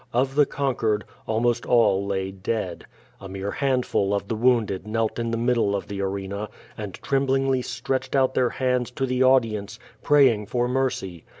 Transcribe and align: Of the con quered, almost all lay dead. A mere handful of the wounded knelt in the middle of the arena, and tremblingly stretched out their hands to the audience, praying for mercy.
Of 0.13 0.33
the 0.33 0.47
con 0.47 0.73
quered, 0.73 1.03
almost 1.27 1.63
all 1.67 2.03
lay 2.03 2.31
dead. 2.31 2.87
A 3.19 3.29
mere 3.29 3.51
handful 3.51 4.15
of 4.15 4.27
the 4.29 4.35
wounded 4.35 4.87
knelt 4.87 5.19
in 5.19 5.29
the 5.29 5.37
middle 5.37 5.75
of 5.75 5.87
the 5.87 6.01
arena, 6.01 6.49
and 6.75 6.95
tremblingly 6.95 7.61
stretched 7.61 8.15
out 8.15 8.33
their 8.33 8.49
hands 8.49 8.89
to 8.89 9.05
the 9.05 9.21
audience, 9.21 9.77
praying 10.01 10.47
for 10.47 10.67
mercy. 10.67 11.23